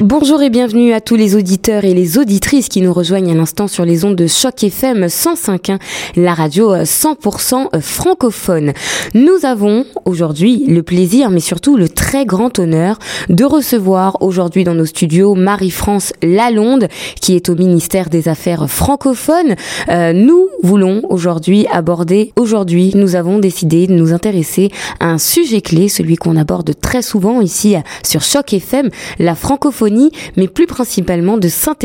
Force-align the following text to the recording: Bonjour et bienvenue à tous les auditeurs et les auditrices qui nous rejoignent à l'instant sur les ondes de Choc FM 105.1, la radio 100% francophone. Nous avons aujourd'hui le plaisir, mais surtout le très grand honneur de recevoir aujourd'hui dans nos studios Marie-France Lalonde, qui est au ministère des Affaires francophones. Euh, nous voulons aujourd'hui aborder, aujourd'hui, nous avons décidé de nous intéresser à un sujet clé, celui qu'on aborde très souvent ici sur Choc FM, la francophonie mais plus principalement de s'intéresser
Bonjour 0.00 0.40
et 0.42 0.48
bienvenue 0.48 0.92
à 0.92 1.00
tous 1.00 1.16
les 1.16 1.34
auditeurs 1.34 1.84
et 1.84 1.92
les 1.92 2.18
auditrices 2.18 2.68
qui 2.68 2.82
nous 2.82 2.92
rejoignent 2.92 3.32
à 3.32 3.34
l'instant 3.34 3.66
sur 3.66 3.84
les 3.84 4.04
ondes 4.04 4.14
de 4.14 4.28
Choc 4.28 4.62
FM 4.62 5.06
105.1, 5.06 5.80
la 6.14 6.34
radio 6.34 6.76
100% 6.76 7.80
francophone. 7.80 8.74
Nous 9.14 9.44
avons 9.44 9.84
aujourd'hui 10.04 10.64
le 10.68 10.84
plaisir, 10.84 11.30
mais 11.30 11.40
surtout 11.40 11.76
le 11.76 11.88
très 11.88 12.26
grand 12.26 12.60
honneur 12.60 13.00
de 13.28 13.44
recevoir 13.44 14.22
aujourd'hui 14.22 14.62
dans 14.62 14.74
nos 14.74 14.86
studios 14.86 15.34
Marie-France 15.34 16.12
Lalonde, 16.22 16.86
qui 17.20 17.34
est 17.34 17.48
au 17.48 17.56
ministère 17.56 18.08
des 18.08 18.28
Affaires 18.28 18.70
francophones. 18.70 19.56
Euh, 19.88 20.12
nous 20.12 20.46
voulons 20.62 21.02
aujourd'hui 21.08 21.66
aborder, 21.72 22.32
aujourd'hui, 22.36 22.92
nous 22.94 23.16
avons 23.16 23.40
décidé 23.40 23.88
de 23.88 23.94
nous 23.94 24.12
intéresser 24.12 24.70
à 25.00 25.06
un 25.06 25.18
sujet 25.18 25.60
clé, 25.60 25.88
celui 25.88 26.14
qu'on 26.14 26.36
aborde 26.36 26.72
très 26.80 27.02
souvent 27.02 27.40
ici 27.40 27.74
sur 28.04 28.22
Choc 28.22 28.52
FM, 28.52 28.90
la 29.18 29.34
francophonie 29.34 29.87
mais 30.36 30.48
plus 30.48 30.66
principalement 30.66 31.38
de 31.38 31.48
s'intéresser 31.48 31.78